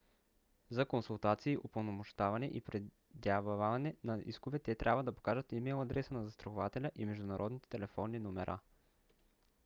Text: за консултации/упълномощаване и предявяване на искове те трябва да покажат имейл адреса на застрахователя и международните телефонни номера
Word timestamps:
за 0.69 0.85
консултации/упълномощаване 0.85 2.45
и 2.45 2.61
предявяване 2.61 3.95
на 4.03 4.21
искове 4.25 4.59
те 4.59 4.75
трябва 4.75 5.03
да 5.03 5.11
покажат 5.15 5.51
имейл 5.51 5.81
адреса 5.81 6.13
на 6.13 6.23
застрахователя 6.25 6.91
и 6.95 7.05
международните 7.05 7.69
телефонни 7.69 8.19
номера 8.19 8.59